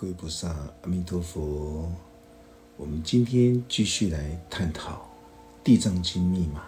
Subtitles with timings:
[0.00, 0.50] 各位菩萨，
[0.82, 1.90] 阿弥陀佛。
[2.76, 5.10] 我们今天继续来探讨
[5.64, 6.62] 《地藏经》密码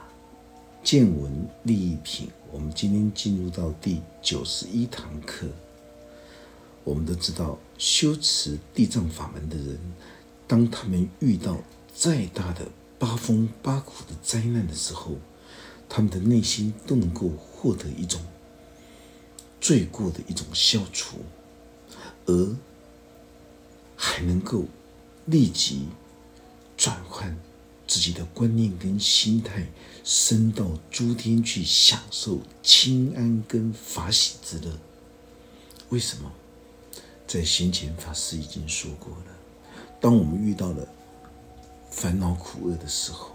[0.82, 2.28] 见闻利益品。
[2.50, 5.46] 我们今天进入到第九十一堂课。
[6.82, 9.78] 我们都知道，修持地藏法门的人，
[10.48, 11.56] 当他们遇到
[11.94, 12.66] 再大的
[12.98, 15.12] 八风八苦的灾难的时候，
[15.88, 18.20] 他们的内心都能够获得一种
[19.60, 21.18] 罪过的一种消除，
[22.26, 22.56] 而
[24.02, 24.64] 还能够
[25.26, 25.86] 立即
[26.74, 27.36] 转换
[27.86, 29.66] 自己的观念跟心态，
[30.02, 34.72] 升到诸天去享受清安跟法喜之乐。
[35.90, 36.32] 为什么？
[37.26, 39.36] 在先前法师已经说过了，
[40.00, 40.88] 当我们遇到了
[41.90, 43.32] 烦恼苦厄的时候，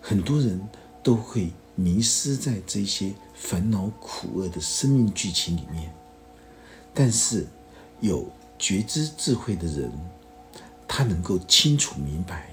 [0.00, 0.66] 很多人
[1.02, 5.94] 都会迷失在这些烦恼苦厄的生命剧情里面。
[6.94, 7.46] 但是
[8.00, 8.32] 有。
[8.60, 9.90] 觉知智慧的人，
[10.86, 12.50] 他能够清楚明白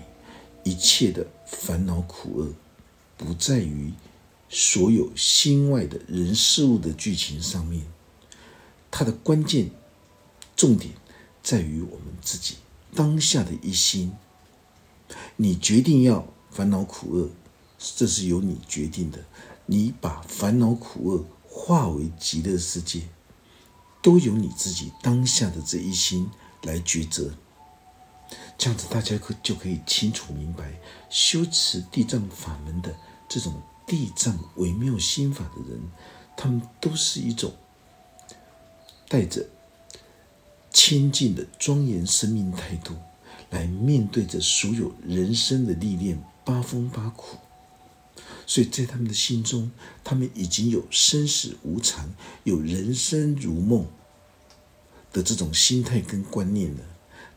[0.64, 2.53] 一切的烦恼苦厄，
[3.17, 3.94] 不在于
[4.47, 7.86] 所有心外的人事物的剧情上面，
[8.89, 9.69] 它的关键
[10.55, 10.94] 重点
[11.44, 12.55] 在于我们自己
[12.95, 14.14] 当下的一心。
[15.36, 17.30] 你决定要烦恼苦厄，
[17.77, 19.19] 这是由你决定的。
[19.66, 23.02] 你把烦恼苦厄化为极乐世界。
[24.08, 26.30] 都由你自己当下的这一心
[26.63, 27.30] 来抉择，
[28.58, 32.95] 这样子大家可就可以清楚明白，修持地藏法门的
[33.27, 35.81] 这种地藏微妙心法的人，
[36.38, 37.52] 他们都是一种
[39.09, 39.45] 带着
[40.71, 42.95] 清净的庄严生命态度，
[43.49, 47.36] 来面对着所有人生的历练八风八苦。
[48.45, 49.69] 所以在他们的心中，
[50.05, 52.09] 他们已经有生死无常，
[52.45, 53.86] 有人生如梦。
[55.18, 56.84] 的这种心态跟观念呢，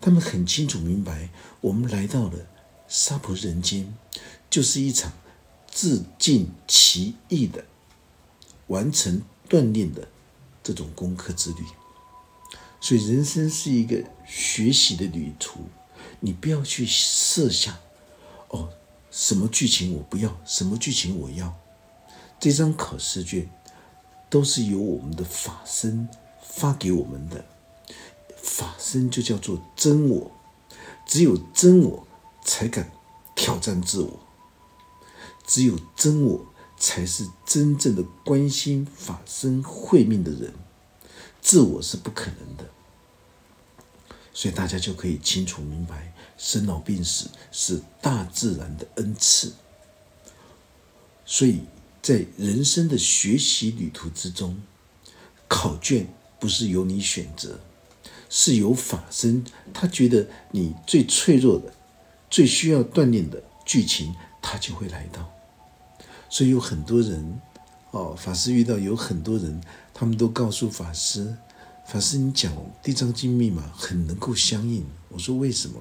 [0.02, 1.30] 他们很清楚明白，
[1.62, 2.46] 我们来到了
[2.86, 3.94] 娑婆人间，
[4.50, 5.10] 就是一场
[5.66, 7.64] 自尽其意的
[8.66, 10.06] 完成锻炼的
[10.62, 11.64] 这种功课之旅。
[12.82, 15.60] 所以，人生是一个学习的旅途。
[16.20, 17.74] 你不要去设想，
[18.48, 18.68] 哦，
[19.10, 21.58] 什么剧情我不要，什么剧情我要。
[22.38, 23.48] 这张考试卷
[24.28, 26.06] 都是由我们的法身
[26.42, 27.42] 发给我们的。
[28.42, 30.30] 法身就叫做真我，
[31.06, 32.06] 只有真我
[32.44, 32.90] 才敢
[33.34, 34.20] 挑战自我，
[35.46, 36.46] 只有真我
[36.78, 40.54] 才是真正的关心法身慧命的人，
[41.40, 42.70] 自我是不可能的。
[44.32, 49.52] 所以大家就可以清楚明白，生老病死是大自然的恩赐。
[51.26, 51.60] 所以
[52.00, 54.60] 在人生的学习旅途之中，
[55.46, 56.06] 考卷
[56.38, 57.60] 不是由你选择。
[58.30, 61.74] 是由法身，他觉得你最脆弱的、
[62.30, 65.28] 最需要锻炼的剧情，他就会来到。
[66.30, 67.40] 所以有很多人，
[67.90, 69.60] 哦，法师遇到有很多人，
[69.92, 71.36] 他们都告诉法师
[71.84, 72.52] ：“法师，你讲
[72.82, 75.80] 《地藏经》密码很能够相应。”我说：“为什么？”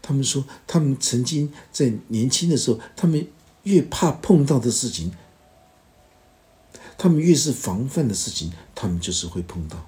[0.00, 3.28] 他们说：“他们曾经在年轻的时候，他们
[3.64, 5.12] 越怕碰到的事情，
[6.96, 9.86] 他们越是防范的事情，他们就是会碰到。”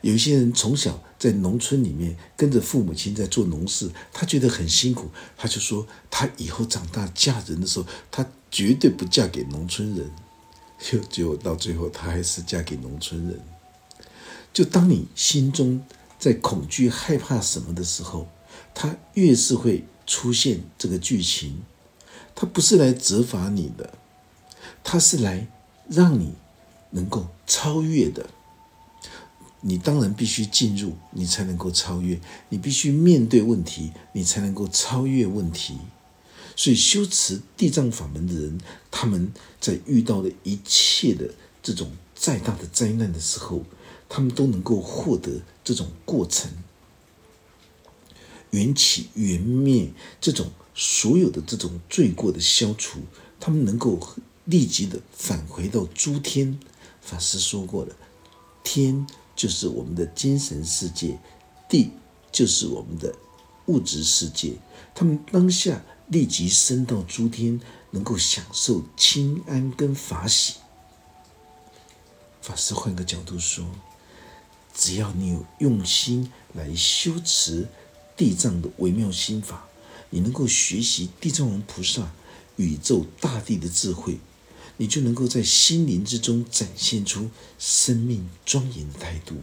[0.00, 10.10] 有一些人从小在农村里面跟着父母亲在做农事，他觉得很辛苦，他就说他以后长大嫁人的时候，他绝对不嫁给农村人。
[10.80, 13.40] 就结果到最后，他还是嫁给农村人。
[14.52, 15.84] 就当你心中
[16.20, 18.28] 在恐惧、害怕什么的时候，
[18.74, 21.62] 他越是会出现这个剧情。
[22.36, 23.94] 他不是来责罚你的，
[24.84, 25.48] 他是来
[25.88, 26.34] 让你
[26.90, 28.30] 能够超越的。
[29.60, 35.78] 你当然必须进入，你才能够超越；你必须面对问题，你才能够超越问题。
[36.54, 38.60] 所以，修持地藏法门的人，
[38.90, 43.64] 他们在遇到的一切的这种再大的灾难的时候，
[44.08, 46.50] 他们都能够获得这种过程，
[48.50, 53.00] 缘起缘灭，这种所有的这种罪过的消除，
[53.38, 56.58] 他们能够立即的返回到诸天。
[57.00, 57.94] 法师说过了，
[58.62, 59.06] 天。
[59.38, 61.16] 就是我们的精神世界，
[61.68, 61.92] 地
[62.32, 63.14] 就是我们的
[63.66, 64.56] 物质世界。
[64.96, 67.60] 他们当下立即升到诸天，
[67.92, 70.54] 能够享受清安跟法喜。
[72.42, 73.64] 法师换个角度说，
[74.74, 77.68] 只要你有用心来修持
[78.16, 79.68] 地藏的微妙心法，
[80.10, 82.10] 你能够学习地藏王菩萨、
[82.56, 84.18] 宇宙大地的智慧。
[84.78, 87.28] 你就能够在心灵之中展现出
[87.58, 89.34] 生命庄严的态度。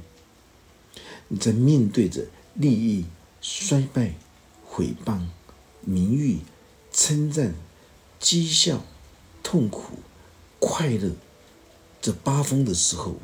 [1.27, 3.05] 你在面对着利益、
[3.41, 4.15] 衰败、
[4.63, 5.21] 毁谤、
[5.81, 6.39] 名誉、
[6.91, 7.53] 称赞、
[8.19, 8.83] 讥笑、
[9.43, 9.99] 痛苦、
[10.59, 11.11] 快乐
[12.01, 13.17] 这八风的时候，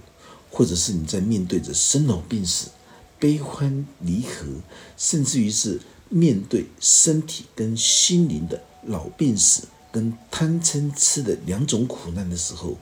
[0.49, 2.71] 或者是你在面对着生老病死、
[3.19, 4.61] 悲欢离合，
[4.97, 5.79] 甚至于是
[6.09, 12.77] 面对身体跟心灵的老病死跟贪嗔痴的两种苦难的时候，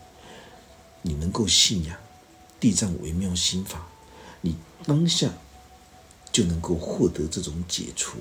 [1.02, 1.98] 你能够信仰
[2.60, 3.88] 地藏微妙心法。
[4.42, 5.34] 你当下
[6.32, 8.20] 就能够获得这种解除。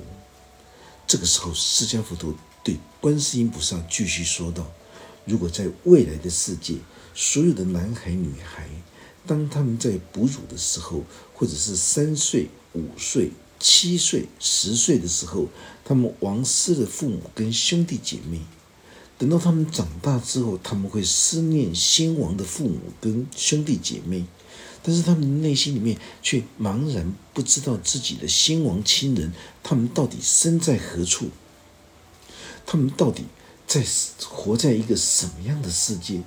[1.07, 4.67] 这个时候，释迦佛陀对观世音菩萨继续说道
[5.25, 6.75] ：“如果在未来的世界，
[7.15, 8.69] 所有的男孩女孩，
[9.27, 15.47] 当他们在哺乳的时候，或者是三岁、五岁、七岁、十岁的时候，
[15.85, 18.41] 他们亡失了父母跟兄弟姐妹，
[19.19, 24.25] 等到他们长大之后，他们会思念先王的父母跟兄弟姐妹。”
[24.81, 29.33] 但是他们内心里面却茫然不知道自己的先王亲人，
[29.63, 31.29] 他们到底身在何处？
[32.65, 33.25] 他们到底
[33.67, 33.85] 在
[34.25, 36.23] 活在一个什么样的世界？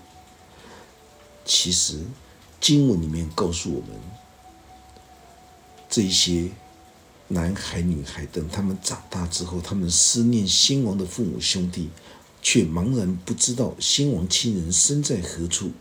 [1.45, 1.99] 其实
[2.59, 3.89] 经文里面告诉我们，
[5.89, 6.51] 这一些
[7.29, 11.89] 男孩女孩等他们长大之后，他们思念先王的父母兄弟，
[12.41, 15.71] 却茫然不知道先王亲人身在何处。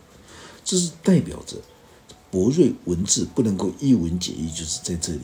[0.63, 1.57] 这是代表着。
[2.29, 5.19] 博瑞文字不能够一文解义，就是在这里。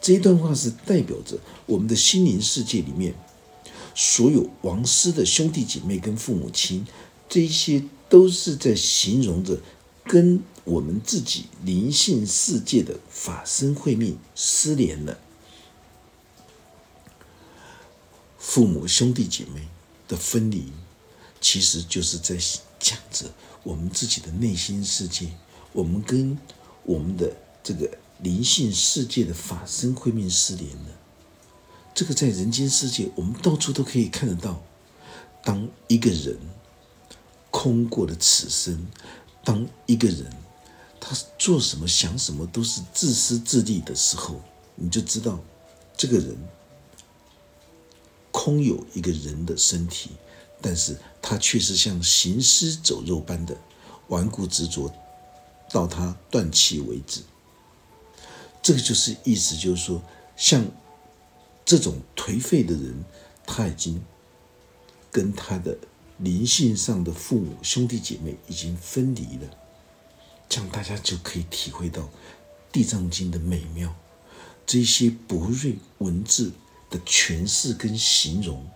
[0.00, 3.14] 这一段话是代表着我们的心灵世界里面
[3.94, 6.86] 所有亡失的兄弟姐妹跟父母亲，
[7.28, 9.60] 这一些都是在形容着
[10.04, 15.18] 跟我们自己灵性世界的法身慧命失联了。
[18.38, 19.68] 父母兄弟姐妹
[20.10, 20.72] 的分离，
[21.40, 22.36] 其实就是在
[22.80, 23.26] 讲着
[23.62, 25.30] 我们自己的内心世界。
[25.72, 26.36] 我们跟
[26.82, 30.98] 我们的这个灵性世界的法身慧命失联了。
[31.94, 34.60] 这个在人间世界，我们到处都可以看得到。
[35.44, 36.36] 当一个人
[37.52, 38.88] 空过了此生，
[39.44, 40.26] 当一个人
[40.98, 44.40] 他做什么、想什么都是自私自利的时候，
[44.74, 45.38] 你就知道
[45.96, 46.36] 这个人
[48.30, 50.10] 空有一个人的身体，
[50.60, 53.56] 但是他却是像行尸走肉般的
[54.08, 54.92] 顽固执着。
[55.72, 57.20] 到他断气为止，
[58.60, 60.02] 这个就是意思，就是说，
[60.36, 60.64] 像
[61.64, 63.04] 这种颓废的人，
[63.46, 64.02] 他已经
[65.12, 65.78] 跟他的
[66.18, 69.48] 灵性上的父母兄弟姐妹已经分离了，
[70.48, 72.02] 这样大家就可以体会到
[72.72, 73.94] 《地藏经》的美妙，
[74.66, 76.50] 这些博瑞文字
[76.90, 78.66] 的诠释跟形容。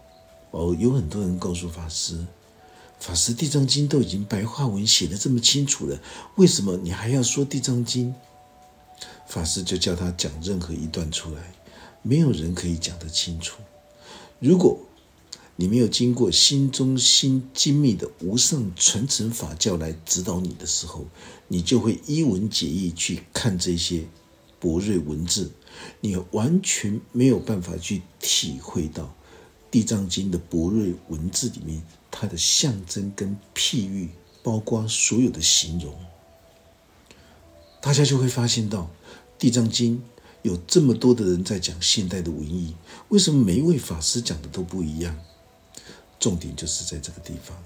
[0.52, 2.24] 哦，有很多人告诉法师。
[3.00, 6.00] 法师，《地藏经》都已经白话文写的这么清楚了，
[6.36, 8.14] 为什么你还要说《地藏经》？
[9.26, 11.52] 法师就叫他讲任何一段出来，
[12.02, 13.60] 没有人可以讲得清楚。
[14.38, 14.78] 如果
[15.56, 21.06] 你没有经过心中心精密的无上传承法教来指导你的时候，
[21.48, 24.04] 你就会一文解义去看这些
[24.64, 25.50] 博瑞文字，
[26.00, 29.04] 你完全没有办法去体会到
[29.70, 31.82] 《地藏经》的博瑞文字里面。
[32.10, 34.08] 它的象征跟譬喻，
[34.42, 35.94] 包括所有的形容，
[37.82, 38.82] 大家就会发现到
[39.38, 39.98] 《地藏经》
[40.40, 42.74] 有这么多的人在讲现代的文艺，
[43.10, 45.14] 为什么每一位法师讲的都不一样？
[46.18, 47.62] 重点就是在这个地方，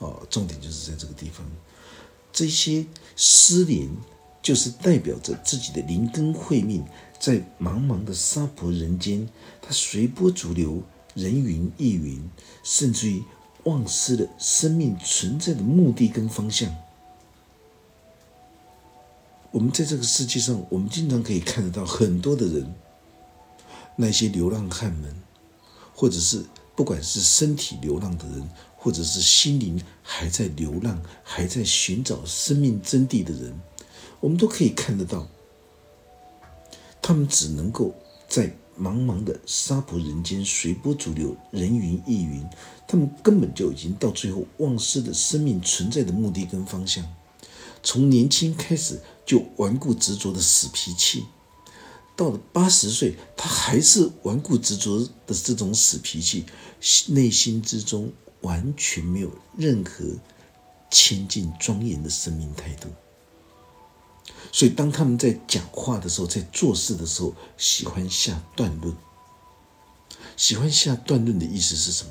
[0.00, 1.46] 哦，重点就是在这个地方，
[2.32, 2.84] 这些
[3.14, 3.88] 失联
[4.42, 6.84] 就是代表着自己的灵根慧命，
[7.18, 9.28] 在茫茫的娑婆人间，
[9.60, 10.82] 它随波逐流，
[11.14, 12.30] 人云亦云，
[12.62, 13.22] 甚至于。
[13.64, 16.74] 忘失了生命存在的目的跟方向。
[19.50, 22.74] 我们在这个世界上，我们经常可以看得到很多的人，
[23.96, 25.14] 那些流浪汉们，
[25.94, 26.42] 或者是
[26.74, 33.60] 不管是身体流浪的人，或者是心灵还在流浪、还在寻找生命真谛的人，
[34.20, 35.26] 我们都可以看得到，
[37.02, 37.94] 他们只能够
[38.28, 38.54] 在。
[38.80, 42.42] 茫茫的沙婆人间，随波逐流，人云亦云。
[42.88, 47.04] 他们根本就已经到最后忘失了生命存在的目的跟方向。
[47.82, 51.26] 从年轻开始就顽固执着的死脾气，
[52.16, 56.46] 到了八十岁，他还是顽固执着的这种死脾气，
[57.08, 58.10] 内心之中
[58.40, 60.06] 完全没有任何
[60.90, 62.88] 清净庄严的生命态度。
[64.52, 68.94] 所以，当他们在讲话的时候，在做事的时候，喜欢下断论。
[70.36, 72.10] 喜欢下断论的意思是什么？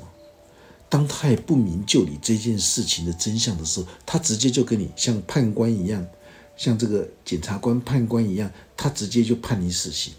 [0.88, 6.06] 当他还不明就里这件事情的真相的时候，他直接就跟你像判官一样，
[6.56, 10.14] 像这个检察官、判官一样，他直接就判你死刑，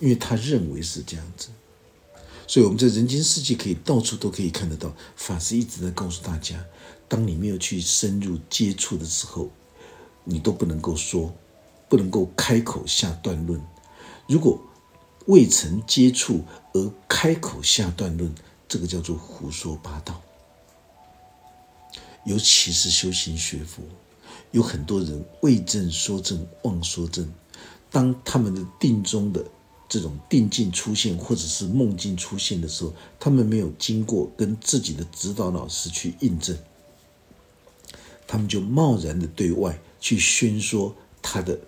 [0.00, 1.48] 因为他认为是这样子。
[2.46, 6.64] 所以我们在人间世界可以到处都可以看得到，法师一直在告诉大家：，
[7.08, 9.50] 当你没有去深入接触的时候，
[10.24, 11.32] 你都不能够说，
[11.88, 13.60] 不能够开口下断论。
[14.26, 14.58] 如果
[15.26, 18.34] 未曾接触而开口下断论，
[18.66, 20.20] 这个叫做胡说八道。
[22.24, 23.82] 尤其是修行学佛，
[24.50, 27.30] 有很多人为证说证，妄说证。
[27.90, 29.44] 当他们的定中的
[29.88, 36.56] 这种定境出现，或者是梦境出现的时候，他们没有经过跟自己的指导老师去印证，
[38.26, 41.58] 他们就贸然的对外去宣说他的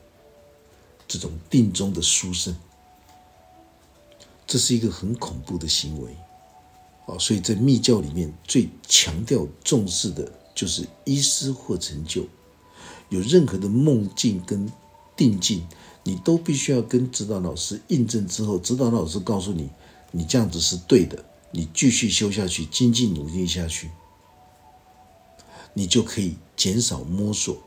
[1.09, 2.55] 这种定中的殊胜，
[4.47, 6.14] 这是一个很恐怖的行为
[7.07, 7.16] 啊！
[7.19, 10.31] 所以在密教里面最强调重视的。
[10.55, 12.26] 就是医师或成就，
[13.11, 14.73] 有任何的梦境跟
[15.14, 15.66] 定境，
[16.02, 19.69] 你都必须要跟指导老师印证之后，指导老师告诉你，
[20.12, 23.90] 你这样子是对的，你继续修下去，精进努力下去，
[25.75, 27.59] 你就可以减少摸索，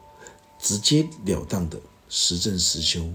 [0.60, 3.10] 直截了当的实证实修。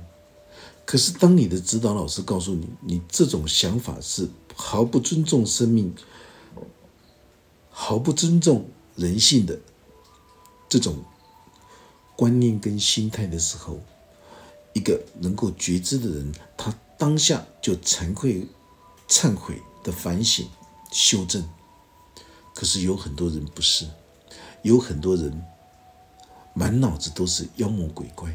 [0.85, 5.95] 可是当你的指导老师告诉你，你这种想法是毫不尊重生命，
[7.71, 8.67] 毫不尊重。
[8.97, 9.59] 人性的
[10.69, 11.03] 这种
[12.15, 13.81] 观念跟心态的时候，
[14.73, 18.47] 一个能够觉知的人，他当下就惭愧、
[19.09, 20.47] 忏悔的反省、
[20.93, 21.45] 修正。
[22.55, 23.85] 可是有很多人不是，
[24.63, 25.43] 有很多人
[26.55, 28.35] 满脑子都是妖魔鬼怪。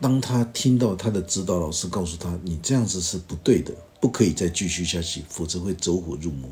[0.00, 6.50] 当他听到他的指导老师告诉他：“你这样子是不对的，不可以再继续下去，否则会走火入魔。”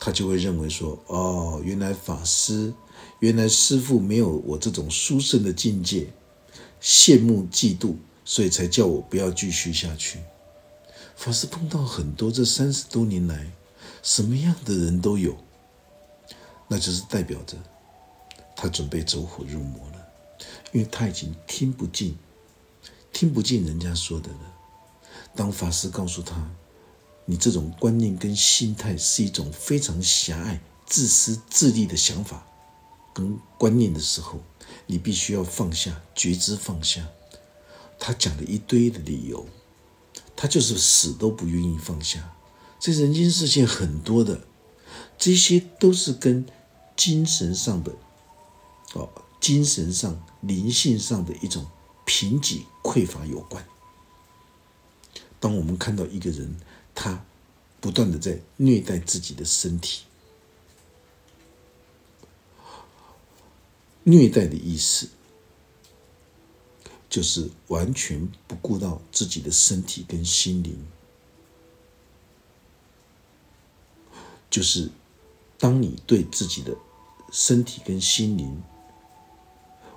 [0.00, 2.74] 他就会认为说：“哦，原来法师，
[3.20, 6.12] 原来师父没有我这种殊胜的境界，
[6.82, 7.94] 羡慕嫉妒，
[8.24, 10.18] 所以才叫我不要继续下去。”
[11.16, 13.52] 法师碰到很多这三十多年来，
[14.02, 15.36] 什么样的人都有，
[16.66, 17.56] 那就是代表着
[18.56, 19.93] 他准备走火入魔了，
[20.74, 22.18] 因为他已经听不进，
[23.10, 24.54] 听不进人家说的了。
[25.34, 26.50] 当法师告诉他。
[27.26, 32.46] 你这种观念跟心态是一种非常狭隘、自私自利的想法
[33.14, 34.40] 跟观念的时候，
[34.84, 37.08] 你必须要放下，觉知放下。
[37.98, 39.46] 他讲了一堆的理由，
[40.36, 42.34] 他就是死都不愿意放下。
[42.78, 44.42] 这人间世界很多的，
[45.16, 46.44] 这些都是跟
[46.94, 47.92] 精神上的，
[48.92, 49.08] 哦，
[49.40, 51.66] 精神上、灵性上的一种
[52.04, 53.66] 贫瘠匮乏有关。
[55.40, 56.56] 当我们看到一个人，
[56.94, 57.24] 他
[57.80, 60.04] 不断的在虐待自己的身体，
[64.04, 65.08] 虐待的意思
[67.10, 70.86] 就是完全不顾到自己的身体跟心灵，
[74.50, 74.90] 就是
[75.58, 76.76] 当你对自己的
[77.30, 78.62] 身体跟心灵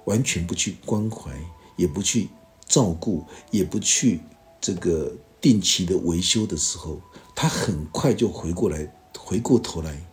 [0.07, 1.31] 完全不去关怀，
[1.77, 2.27] 也不去
[2.65, 4.19] 照顾，也不去
[4.59, 5.15] 这个。
[5.39, 6.99] 定期的维修的时候，
[7.35, 10.03] 他很快就回过来，回过头来，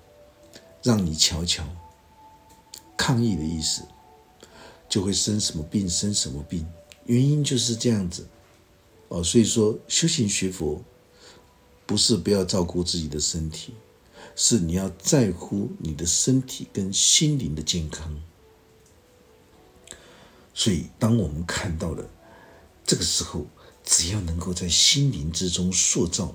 [0.83, 1.67] 让你瞧瞧。
[2.95, 3.83] 抗议的意思，
[4.87, 6.65] 就会生什么病，生什么病，
[7.07, 8.29] 原因就是这样子。
[9.09, 10.85] 哦，所以说修行学佛，
[11.87, 13.73] 不是不要照顾自己的身体，
[14.37, 18.15] 是你要在乎你的身体跟心灵的健康。
[20.55, 22.09] 所以，当我们看到了
[22.87, 23.47] 这个时候。
[23.87, 26.35] 只要能够在心灵之中塑造、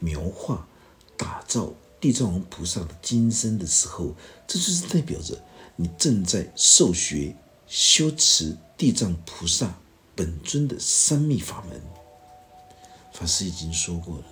[0.00, 0.68] 描画、
[1.16, 4.14] 打造地藏王菩萨的金身的时候，
[4.46, 5.42] 这就是代表着
[5.76, 7.34] 你正在受学
[7.66, 9.78] 修持地藏菩萨
[10.14, 11.80] 本尊的三密法门。
[13.14, 14.24] 法师已经说过了，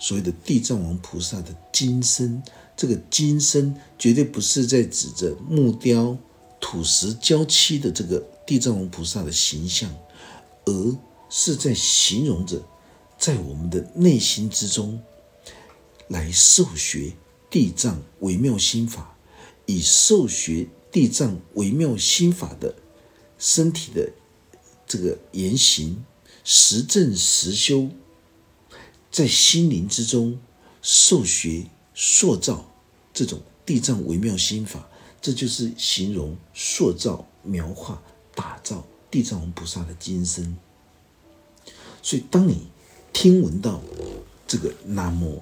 [0.00, 2.42] 所谓的地藏王菩萨的金身，
[2.76, 6.18] 这个金身绝对不是在指着木雕、
[6.62, 9.94] 土石交漆的这个地藏王菩萨的形象，
[10.64, 10.96] 而。
[11.34, 12.62] 是在形容着，
[13.18, 15.02] 在我们的内心之中，
[16.08, 17.14] 来受学
[17.48, 19.16] 地藏微妙心法，
[19.64, 22.74] 以受学地藏微妙心法的
[23.38, 24.12] 身体的
[24.86, 26.04] 这个言行
[26.44, 27.88] 实证实修，
[29.10, 30.38] 在心灵之中
[30.82, 31.64] 受学
[31.94, 32.70] 塑造
[33.14, 34.86] 这种地藏微妙心法，
[35.22, 38.02] 这就是形容塑造描画
[38.34, 40.56] 打造地藏王菩萨的金身。
[42.02, 42.66] 所以，当你
[43.12, 43.80] 听闻到
[44.48, 45.40] 这个“南无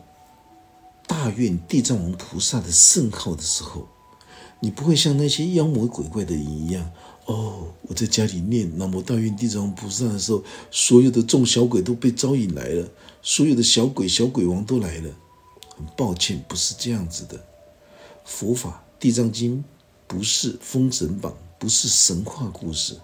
[1.06, 3.88] 大愿地藏王菩萨”的圣号的时候，
[4.60, 6.92] 你不会像那些妖魔鬼怪的人一样，
[7.24, 12.86] 哦，我在家里念南无大愿地藏王菩萨的时候，所有的众小鬼都被招引来了，
[13.22, 15.10] 所有的小鬼、小鬼王都来了。
[15.74, 17.42] 很抱歉，不是这样子的。
[18.26, 19.58] 佛法《地藏经》
[20.06, 23.00] 不是封神榜，不是神话故事。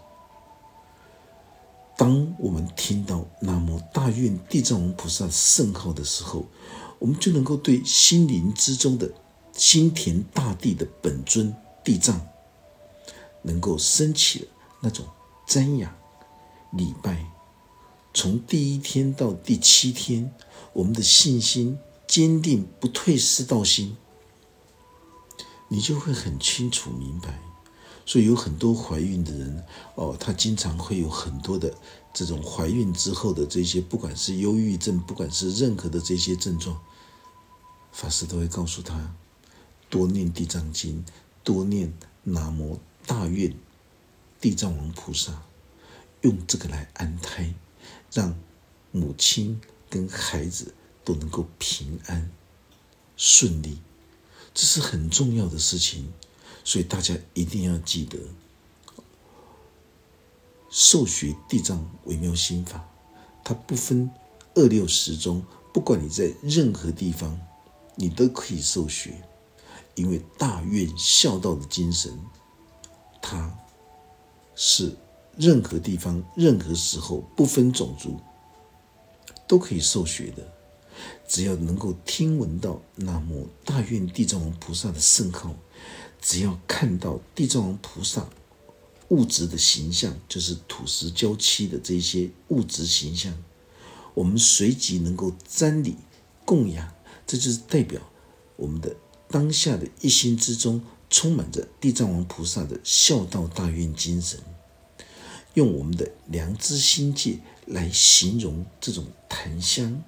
[1.97, 6.45] 当我们听到南无大愿地藏王菩萨圣号的时候，
[6.99, 9.11] 我们就能够对心灵之中的
[9.55, 12.21] 心田大地的本尊地藏，
[13.41, 14.49] 能够升起了
[14.83, 15.07] 那种
[15.49, 15.97] 瞻仰、
[16.73, 17.25] 礼拜。
[18.13, 20.31] 从第一天到第七天，
[20.75, 23.97] 我们的信心坚定不退失道心，
[25.69, 27.39] 你就会很清楚明白。
[28.09, 29.65] 所以有很多怀孕的人
[29.97, 31.75] 哦，她经常会有很多的
[32.15, 36.81] 这种怀孕之后的这些，不管是忧郁症，不管是任何的这些症状，
[37.91, 39.13] 法师都会告诉她
[39.91, 41.05] 多念地藏经，
[41.43, 41.93] 多念
[42.23, 43.53] 南无大愿
[44.41, 45.43] 地藏王菩萨，
[46.21, 47.53] 用这个来安胎，
[48.13, 48.39] 让
[48.93, 50.73] 母亲跟孩子
[51.05, 52.31] 都能够平安
[53.17, 53.81] 顺利，
[54.57, 56.11] 这是很重要的事情。
[56.65, 58.19] 所以大家一定要记得，
[60.71, 62.89] 受学地藏微妙心法，
[63.45, 64.11] 它不分
[64.55, 65.45] 二六时中，
[65.75, 67.39] 不管你在任何地方，
[67.97, 69.23] 你都可以受学，
[69.95, 72.19] 因为大愿孝道的精神，
[73.21, 73.57] 它
[74.57, 74.97] 是
[75.37, 78.19] 任何地方、任何时候不分种族
[79.47, 80.53] 都可以受学的，
[81.29, 85.55] 只要能够听闻到南无大愿地藏王菩萨的圣号。
[86.21, 88.29] 只要看到地藏王菩萨
[89.09, 93.33] 物质的形象，就是土石交漆的这些物质形象，
[94.15, 95.97] 我们随即能够瞻礼
[96.45, 96.93] 供养，
[97.27, 98.01] 这就是代表
[98.57, 98.97] 我们的
[99.29, 104.41] 当下的一心之中充满着地藏王菩萨的孝道大愿精神。
[105.55, 110.03] 用我们的良知心界来形容这种檀香，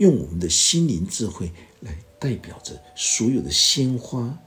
[0.00, 4.38] 用我们的心灵智慧来代表着所有的鲜花。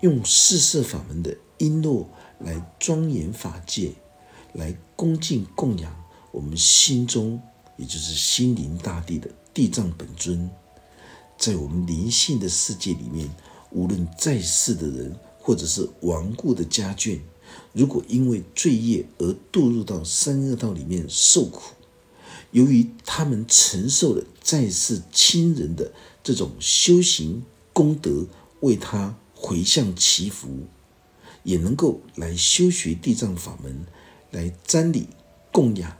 [0.00, 2.06] 用四色法门的璎珞
[2.38, 3.92] 来庄严法界，
[4.52, 7.40] 来恭敬供养我们心中，
[7.76, 10.48] 也就是心灵大地的地藏本尊。
[11.36, 13.28] 在我们灵性的世界里面，
[13.70, 17.18] 无论在世的人，或者是亡故的家眷，
[17.72, 21.72] 如果因为罪业而堕入到三恶道里面受苦，
[22.50, 28.28] 由于他们承受了再世亲人的这种修行功德，
[28.60, 29.16] 为他。
[29.36, 30.48] 回向祈福，
[31.42, 33.84] 也能够来修学地藏法门，
[34.30, 35.08] 来瞻礼
[35.52, 35.98] 供养，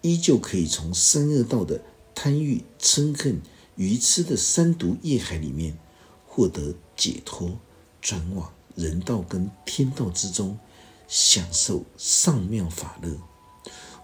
[0.00, 1.82] 依旧可以从三恶道的
[2.14, 3.40] 贪欲、嗔恨、
[3.74, 5.76] 愚痴的三毒业海里面
[6.24, 7.58] 获得解脱，
[8.00, 10.56] 转往人道跟天道之中，
[11.08, 13.18] 享受上妙法乐。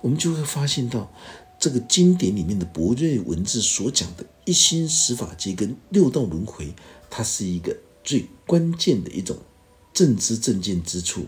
[0.00, 1.12] 我们就会发现到，
[1.61, 6.75] 这个经典里面的博瑞文字所讲的一心十法界跟六道轮回，
[7.09, 7.77] 它是一个。
[8.03, 9.37] 最关键的一种
[9.92, 11.27] 正知正见之处，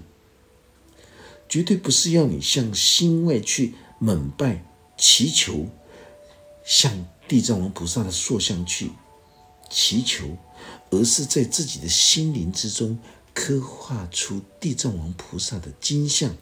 [1.47, 4.65] 绝对不是要你向心外去猛拜
[4.97, 5.67] 祈求，
[6.65, 8.91] 向地藏王菩萨的塑像去
[9.69, 10.39] 祈求，
[10.89, 12.99] 而是在自己的心灵之中
[13.35, 16.35] 刻画出地藏王菩萨的金像。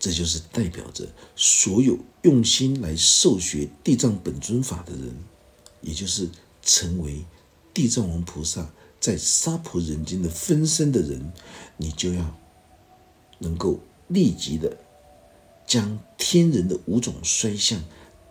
[0.00, 5.14] 这就是代表着所有用心来受学地藏本尊法的人，
[5.82, 6.28] 也就是
[6.62, 7.24] 成为。
[7.72, 11.32] 地藏王菩萨在娑婆人间的分身的人，
[11.76, 12.36] 你就要
[13.38, 14.76] 能够立即的
[15.64, 17.80] 将天人的五种衰相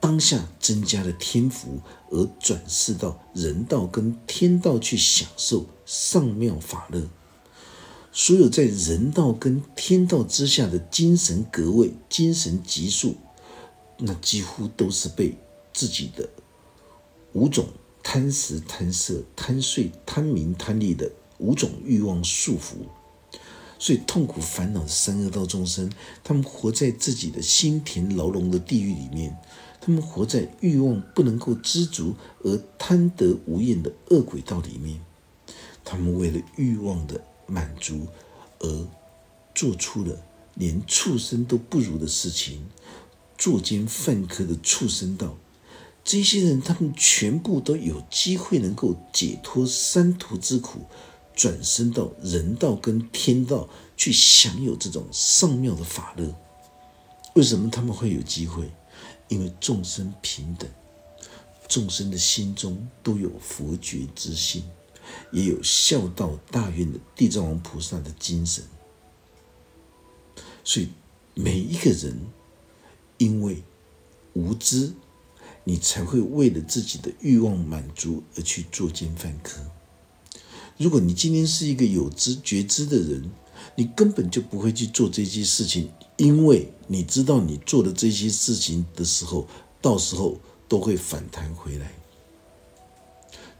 [0.02, 1.80] 当下增加了天福，
[2.12, 7.08] 而转世到人道跟天道去享受上妙法乐。
[8.12, 13.16] 所有在人道跟天道之下的精神格位、精神级数，
[13.98, 15.38] 那几乎都是被
[15.74, 16.30] 自己的
[17.34, 17.68] 五种。
[18.02, 22.78] 贪食、贪色、贪睡、贪名、贪利的五种欲望束缚，
[23.78, 25.92] 所以痛苦烦恼的三恶道众生，
[26.24, 29.38] 他们活在自己的心田牢笼的地狱里面，
[29.82, 35.00] 他们活在欲望不能够知足而贪得无厌的恶鬼道里面，
[35.84, 38.08] 他们为了欲望的满足
[38.60, 38.88] 而
[39.56, 40.16] 做出了
[40.56, 42.66] 连畜生都不如的事情，
[43.38, 45.36] 作奸犯科的畜生道。
[46.04, 50.86] 这些人，他们全部都有机会能够解脱三途之苦，
[51.36, 56.36] 转生到人道跟天道去享有这种上妙的法乐。
[57.36, 58.72] 为什么他们会有机会？
[59.28, 60.68] 因为众生平等，
[61.68, 64.64] 众生的心中都有佛觉之心，
[65.32, 68.64] 也有孝道大愿的地藏王菩萨的精神。
[70.64, 70.90] 所以
[71.34, 72.20] 每一个人
[73.18, 73.64] 因为
[74.34, 74.94] 无知，
[75.64, 79.60] 你才会为了自己的欲望满足而去作奸犯科。
[80.78, 83.30] 如果你今天是一个有知觉知的人，
[83.76, 89.48] 你根本就不会去做这些事情，因为你知道你做的这些事情的时候，
[89.82, 91.92] 到时候都会反弹回来，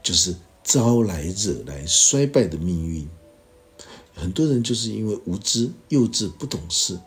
[0.02, 0.34] 就是
[0.70, 3.10] 招来惹来衰败的命运。
[4.14, 7.00] 很多人就是因为无知、幼稚、不懂事，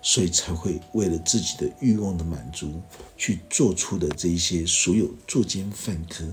[0.00, 2.80] 所以才会为了自己的欲望的满足，
[3.16, 6.24] 去做出的这一些所有作奸犯科、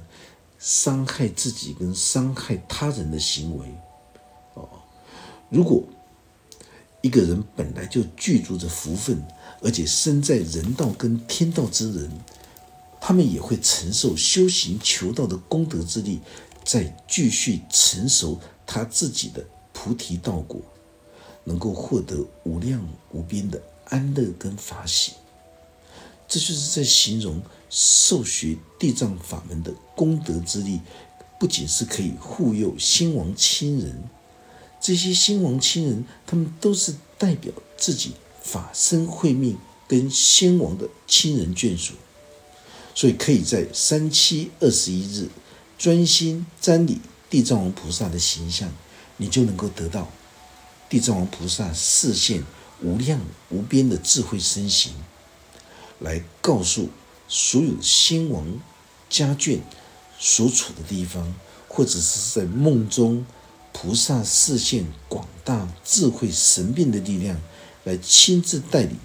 [0.60, 3.66] 伤害自己跟伤害他人的行为。
[4.54, 4.70] 哦，
[5.50, 5.84] 如果
[7.02, 9.26] 一个人本来就具足着福分，
[9.64, 12.12] 而且身在人道跟天道之人，
[13.02, 16.20] 他们也会承受修行求道的功德之力，
[16.66, 20.60] 再继续成熟他自己的菩提道果，
[21.44, 25.14] 能够获得无量无边的安乐跟法喜。
[26.28, 30.82] 这就是在形容受学地藏法门的功德之力，
[31.40, 34.04] 不仅是可以护佑先王亲人。
[34.82, 39.56] 这些先王亲人，他们都是代表自己法身慧命
[39.88, 41.94] 跟先王的亲人眷属，
[42.96, 45.30] 所以可以在三七二十一日
[45.78, 48.72] 专心瞻礼地藏王菩萨的形象，
[49.18, 50.10] 你就能够得到
[50.90, 52.44] 地藏王菩萨视线
[52.82, 54.94] 无量无边的智慧身形，
[56.00, 56.90] 来告诉
[57.28, 58.46] 所有先王
[59.10, 59.60] 家眷
[60.20, 61.34] 所处的地方，
[61.68, 63.26] 或者是在梦中。
[63.78, 67.42] 菩萨视线广大，智慧神变的力量，
[67.84, 68.98] 来亲自带领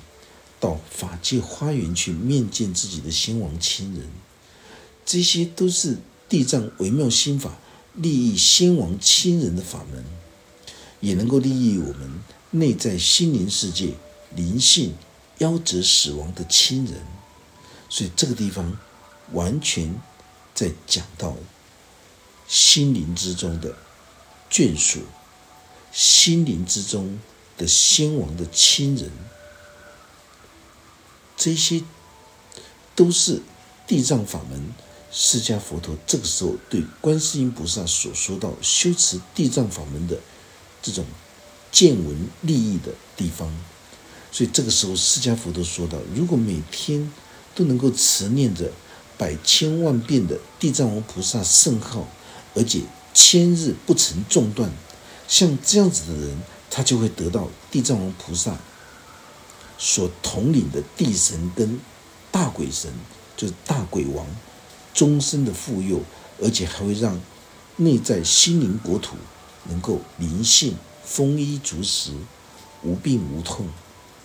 [0.60, 4.08] 到法界花园去面见自己的先王亲人。
[5.04, 5.98] 这些都是
[6.30, 7.58] 地藏微妙心法
[7.92, 10.02] 利益先王亲人的法门，
[11.00, 13.92] 也能够利益我们内在心灵世界
[14.34, 14.94] 灵性
[15.40, 17.02] 夭折死亡的亲人。
[17.90, 18.78] 所以这个地方
[19.32, 19.94] 完全
[20.54, 21.36] 在讲到
[22.48, 23.76] 心灵之中的。
[24.52, 24.98] 眷属、
[25.92, 27.20] 心灵之中
[27.56, 29.08] 的先王的亲人，
[31.36, 31.84] 这些
[32.96, 33.40] 都是
[33.86, 34.74] 地藏法门
[35.12, 40.18] 释迦佛陀这个时候对观世音菩萨所说到修持地藏法门的
[40.82, 41.04] 这种
[41.72, 43.52] 见闻利益的地方。
[44.32, 47.12] 所以这个时候，释迦佛陀说到：如果每天
[47.54, 48.70] 都能够持念着
[49.18, 52.08] 百千万遍的地藏王菩萨圣号，
[52.54, 52.82] 而且。
[53.12, 54.70] 千日不曾中断，
[55.26, 56.38] 像这样子的人，
[56.70, 58.56] 他就会得到地藏王菩萨
[59.76, 61.80] 所统领的地神跟
[62.30, 62.88] 大鬼神，
[63.36, 64.24] 就是大鬼王
[64.92, 66.00] 终身的护佑，
[66.42, 67.20] 而且还会让
[67.76, 69.16] 内在心灵国土
[69.68, 70.74] 能够灵性
[71.04, 72.12] 丰衣足食、
[72.82, 73.68] 无病无痛，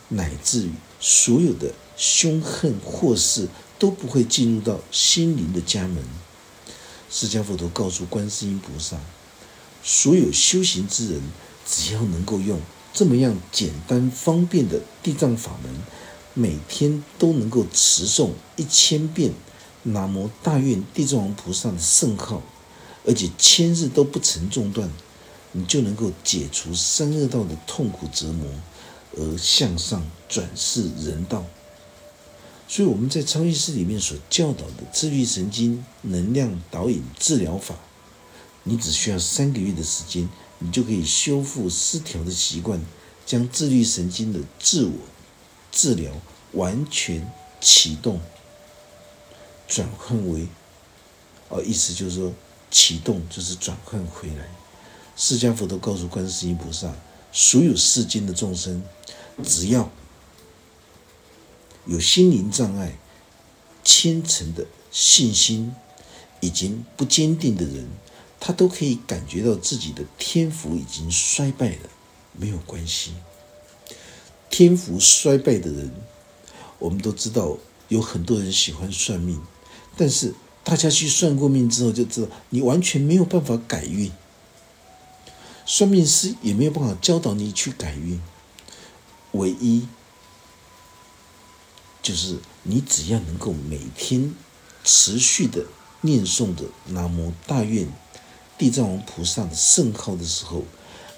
[0.10, 3.48] 乃至于所有的凶恨祸事
[3.78, 6.04] 都不会进入到心灵的家门。
[7.10, 8.98] 释迦佛陀告诉观世音菩萨，
[9.84, 11.22] 所有修行之人，
[11.66, 12.60] 只要能够用
[12.94, 15.74] 这么样简单方便的地藏法门，
[16.34, 19.32] 每天都能够持诵一千遍
[19.88, 22.42] 南无大愿地藏王菩萨的圣号，
[23.06, 24.90] 而且千日都不曾中断，
[25.52, 28.48] 你就能够解除三恶道的痛苦折磨，
[29.16, 31.46] 而向上转世人道。
[32.68, 37.76] 所以我们在超意识里面所教导的自律神经能量导引治疗法，
[38.64, 42.82] 你只需要三个月的时间，你就可以修复失调的习惯，
[43.24, 44.94] 将自律神经的自我
[45.72, 46.12] 治疗
[46.54, 48.20] 完全启动，
[49.68, 50.48] 转换为，
[51.50, 52.34] 哦，意思就是说
[52.70, 54.50] 启动就是转换回来。
[55.16, 56.94] 释迦佛陀告诉观世音菩萨，
[57.32, 58.84] 所有世间的众生，
[59.44, 59.90] 只要。
[61.88, 62.98] 有心灵障碍、
[63.84, 65.76] 虔诚的信心
[66.40, 67.88] 已经不坚定的人，
[68.40, 71.90] 他都可以感觉到自己的天赋已经衰败了。
[72.32, 73.14] 没有关系，
[74.50, 75.92] 天赋衰败的人，
[76.80, 77.56] 我们都知道
[77.88, 79.40] 有很多人喜欢算命，
[79.98, 84.12] 但是大家去算过命之后就知道，你完全没有办法改运，
[85.66, 88.20] 算命师也没有办法教导你去改运，
[89.32, 89.88] 唯一。
[92.02, 94.32] 就是你只要能够每天
[94.84, 95.66] 持续的
[96.02, 97.88] 念诵着南无大愿
[98.60, 100.64] 地藏王菩萨的圣号的时候，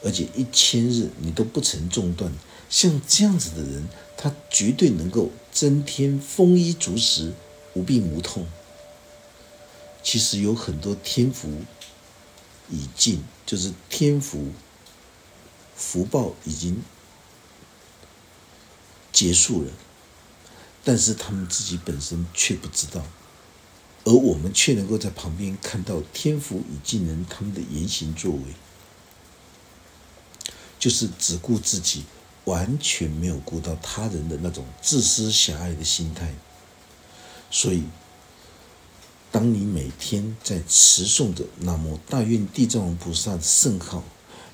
[0.04, 2.32] 而且一千日你都不曾中断，
[2.70, 7.34] 像这样子的人，他绝对能够增添丰衣足食、
[7.74, 8.48] 无病无痛。
[10.08, 11.66] 其实有很多天福
[12.70, 14.54] 已尽，就是天福
[15.76, 16.82] 福报已经
[19.12, 19.72] 结束了，
[20.86, 23.04] 但是他们自己本身却不知道，
[24.06, 28.42] 而我们却能够在旁边看到天福已尽人他们的言行作为，
[30.80, 32.06] 就是只顾自己，
[32.46, 36.34] 完全没有顾到他人的那种自私狭隘的心态。
[37.52, 37.84] 所以，
[39.38, 44.04] 当你每天在持诵着“南无大愿地藏王菩萨”的圣号。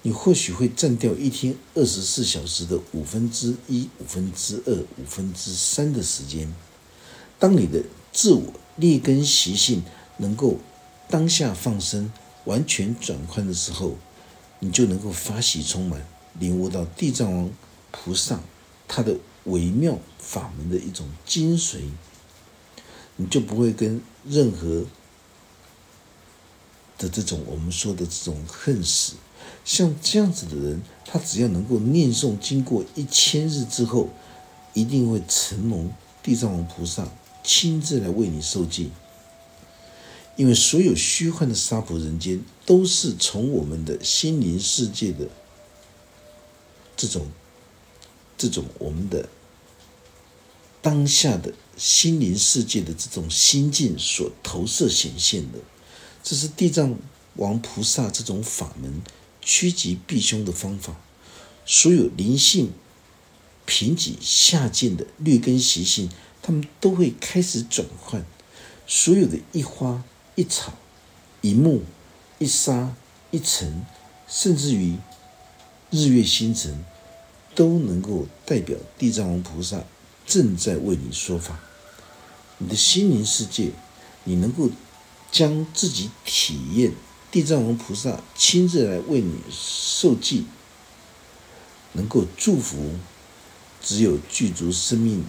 [0.02, 6.54] 你或许会占掉一天二十四小时的五分之一、五分之二、五分之三的时间。
[7.39, 8.43] 当你的自我
[8.76, 9.82] 劣根习性
[10.17, 10.60] 能够
[11.10, 12.12] 当下放生、
[12.43, 13.96] 完全转换的时候，
[14.60, 16.06] 你就能够发喜充满，
[16.38, 17.50] 领悟到地藏王
[17.89, 18.41] 菩萨
[18.86, 19.15] 他的
[19.46, 21.84] 微妙法门的一种精髓。
[23.15, 24.86] 你就不会跟任何
[26.97, 29.13] 的这种我们说的这种恨死。
[29.65, 34.10] 像这样子的人，他只要能够念诵，经过一千日之后，
[34.73, 37.08] 一定会承蒙地藏王菩萨
[37.43, 38.89] 亲自来为你受戒。
[40.36, 45.28] 因为所有虚幻的娑婆人间，都是从我们的心灵世界的
[46.97, 47.28] 这种、
[48.38, 49.30] 这种我们的
[50.82, 55.60] 当下的心灵世界的这种心境所投射显现的。
[56.24, 56.98] 这是地藏
[57.36, 59.02] 王菩萨这种法门。
[59.46, 60.96] 趋吉避凶的方法，
[61.66, 62.72] 所有灵性
[63.66, 66.10] 贫瘠下贱的劣根习性，
[66.42, 68.26] 他们都会开始转换。
[68.88, 70.02] 所有的一花
[70.36, 70.78] 一草、
[71.42, 71.84] 一木
[72.40, 72.96] 一沙
[73.32, 73.86] 一尘，
[74.30, 74.96] 甚至于
[75.90, 76.86] 日月星辰，
[77.54, 79.84] 都能够代表地藏王菩萨
[80.26, 81.60] 正在为你说法。
[82.58, 83.72] 你的心灵世界，
[84.24, 84.70] 你能够
[85.32, 86.94] 将自己体验。
[87.32, 90.46] 地藏王菩萨亲自来为你受记，
[91.94, 92.94] 能够祝福，
[93.82, 95.26] 只有具足生命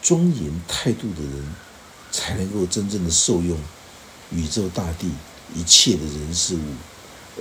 [0.00, 1.54] 庄严态度的人，
[2.12, 3.58] 才能够真正的受用
[4.30, 5.10] 宇宙大地
[5.56, 6.60] 一切的人事物，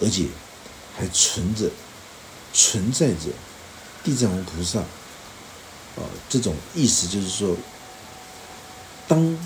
[0.02, 0.26] 而且
[0.98, 1.70] 还存着
[2.52, 3.30] 存在着
[4.04, 4.84] 地藏王菩萨
[5.96, 7.56] 啊，这种意思就是说，
[9.08, 9.38] 当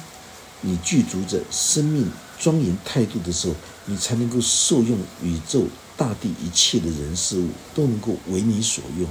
[0.62, 2.12] 你具足着生命。
[2.42, 5.66] 庄严态度的时候，你才能够受用宇宙
[5.98, 9.06] 大地一切的人事物都能够为你所用，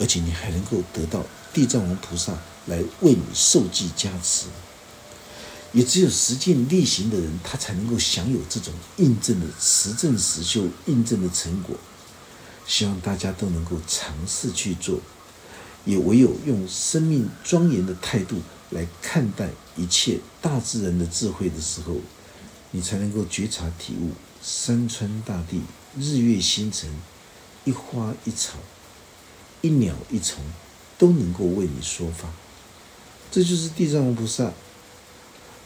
[0.00, 2.32] 而且你还能够得到地藏王菩萨
[2.64, 4.46] 来为你受记加持。
[5.72, 11.76] 也只有实践力行的人，他才能够享有这种印证的实证实修印证的成果。
[12.66, 14.98] 希望大家都能够尝试去做，
[15.84, 18.36] 也唯有用生命庄严的态度。
[18.70, 21.96] 来看待一切大自然的智慧的时候，
[22.70, 25.60] 你才能够觉察体悟山川大地、
[25.98, 26.88] 日月星辰、
[27.66, 28.54] 一花一草、
[29.60, 30.42] 一鸟一虫，
[30.96, 32.30] 都能够为你说法。
[33.30, 34.50] 这就是地藏王菩萨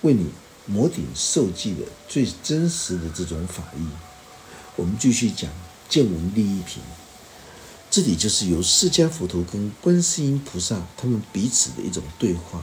[0.02, 0.30] 为你
[0.66, 3.86] 摩顶受记的最真实的这种法义。
[4.74, 5.48] 我们继续讲
[5.88, 6.82] 见闻利益品，
[7.96, 12.62] 这里就是由释迦佛陀跟观世音菩萨他们彼此的一种对话。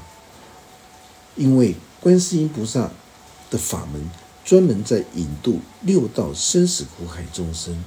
[1.36, 2.92] 因为观世音菩萨
[3.50, 4.12] 的法门
[4.46, 7.84] 专门在引渡六道生死苦海众生，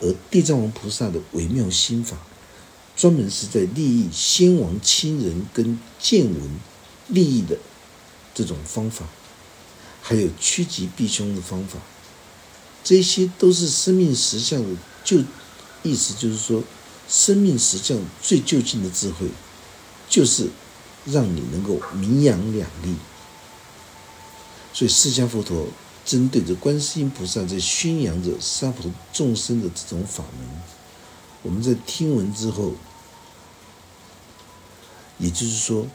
[0.00, 2.16] 而地藏王菩萨的微妙心法，
[2.96, 6.50] 专门是在利益先王亲人跟见闻
[7.06, 7.56] 利益的
[8.34, 9.06] 这种方法，
[10.02, 11.78] 还有趋吉避凶的方法，
[12.82, 15.22] 这些都是生命实相的就
[15.86, 16.62] 意思，就是说，
[17.08, 19.28] 生命实际上最究竟的智慧，
[20.08, 20.50] 就是。
[21.08, 22.96] 让你能够名扬两利，
[24.72, 25.68] 所以释迦佛陀
[26.04, 30.48] 针对着观世音菩萨在宣扬着娑婆众生的这种法门。
[31.42, 32.72] 我们在听闻之后，
[35.18, 35.86] 也就是说，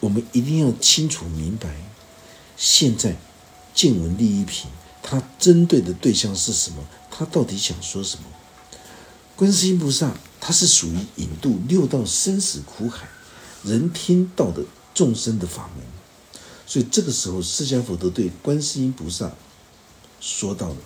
[0.00, 1.68] 我们一定要清楚明白，
[2.56, 3.16] 现在
[3.74, 4.70] 见闻利益品，
[5.02, 6.76] 它针对的对象是什么？
[7.10, 8.24] 他到底想说什么？
[9.36, 10.14] 观世音菩萨。
[10.44, 13.06] 它是属于引渡六道生死苦海、
[13.62, 15.86] 人天道的众生的法门，
[16.66, 19.30] 所以这个时候，释迦佛陀对观世音菩萨
[20.20, 20.76] 说到了：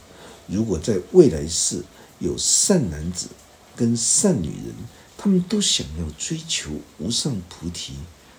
[0.47, 1.83] 如果在未来世
[2.19, 3.29] 有善男子
[3.75, 4.75] 跟善女人，
[5.17, 7.95] 他们都想要追求无上菩提，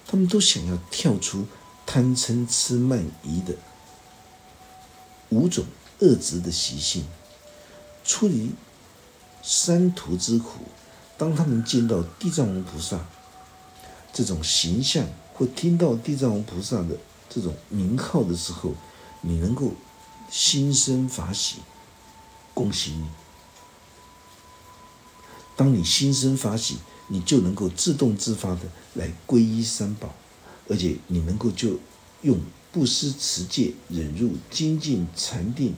[0.05, 1.47] 他们都想要跳出
[1.87, 3.55] 贪嗔痴慢疑的
[5.29, 5.65] 五种
[5.99, 7.05] 恶执的习性，
[8.03, 8.51] 出离
[9.43, 10.59] 三途之苦。
[11.17, 12.99] 当他们见到地藏王菩萨
[14.13, 16.97] 这种形象，或听到地藏王菩萨的
[17.29, 18.73] 这种名号的时候，
[19.21, 19.71] 你能够
[20.29, 21.57] 心生法喜，
[22.53, 23.05] 恭喜你！
[25.55, 28.61] 当你心生法喜，你就能够自动自发的
[28.93, 30.13] 来皈依三宝，
[30.69, 31.79] 而且你能够就
[32.21, 32.39] 用
[32.71, 35.73] 不施、持戒、忍辱、精进、禅定、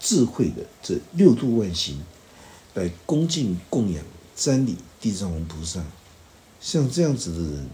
[0.00, 2.02] 智慧的这六度万行，
[2.74, 4.04] 来恭敬供养、
[4.36, 5.84] 瞻礼地藏王菩萨。
[6.60, 7.68] 像这样子的人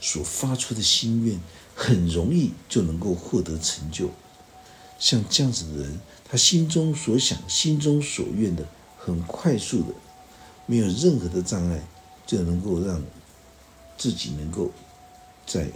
[0.00, 1.40] 所发出的心愿，
[1.74, 4.10] 很容易就能够获得成就。
[4.98, 8.66] 像这样子的人，他心中所想、心中所愿的，
[8.98, 9.94] 很快速的。
[10.66, 11.82] 没有任何的障碍，
[12.26, 13.02] 就能够让
[13.98, 14.70] 自己能够
[15.46, 15.70] 在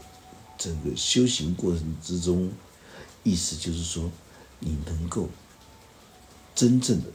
[0.59, 2.53] 整个修行过程之中，
[3.23, 4.11] 意思就是说，
[4.59, 5.29] 你能够
[6.55, 7.11] 真正的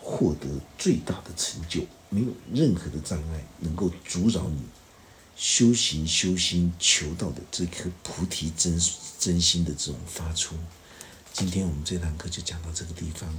[0.00, 0.46] 获得
[0.78, 1.80] 最大的成就，
[2.10, 4.62] 没有任何的障碍能够阻扰你
[5.34, 8.78] 修行、修心、求道的这颗菩提真
[9.18, 10.54] 真心的这种发出。
[11.32, 13.34] 今天我们这堂课就讲到这个地方，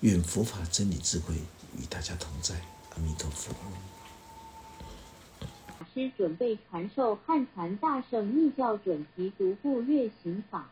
[0.00, 1.34] 愿佛法真理智慧。
[1.78, 2.54] 与大家同在，
[2.90, 3.54] 阿弥陀佛。
[5.94, 10.70] 法师准备传授汉传大圣密教准提独步月行法。